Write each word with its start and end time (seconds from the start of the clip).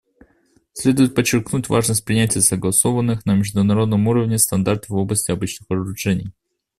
Следует 0.73 1.13
подчеркнуть 1.13 1.69
важность 1.69 2.03
принятия 2.05 2.41
согласованных 2.41 3.23
на 3.27 3.35
международном 3.35 4.07
уровне 4.07 4.39
стандартов 4.39 4.89
в 4.89 4.95
области 4.95 5.29
обычных 5.29 5.69
вооружений. 5.69 6.31